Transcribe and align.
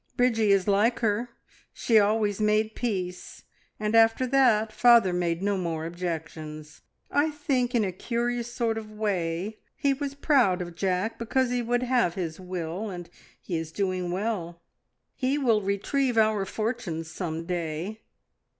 Bridgie 0.17 0.51
is 0.51 0.67
like 0.67 1.01
her, 1.01 1.29
she 1.73 1.99
always 1.99 2.41
made 2.41 2.73
peace 2.73 3.43
and 3.79 3.93
after 3.93 4.25
that 4.25 4.71
father 4.73 5.13
made 5.13 5.43
no 5.43 5.57
more 5.59 5.85
objections. 5.85 6.81
I 7.11 7.29
think, 7.29 7.75
in 7.75 7.83
a 7.83 7.91
curious 7.91 8.51
sort 8.51 8.79
of 8.79 8.89
way, 8.89 9.59
he 9.75 9.93
was 9.93 10.15
proud 10.15 10.59
of 10.59 10.73
Jack 10.73 11.19
because 11.19 11.51
he 11.51 11.61
would 11.61 11.83
have 11.83 12.15
his 12.15 12.39
will, 12.39 12.89
and 12.89 13.11
he 13.39 13.57
is 13.59 13.71
doing 13.71 14.09
well. 14.11 14.59
He 15.13 15.37
will 15.37 15.61
retrieve 15.61 16.17
our 16.17 16.45
fortunes 16.45 17.11
some 17.11 17.41
fine 17.41 17.45
day. 17.45 18.01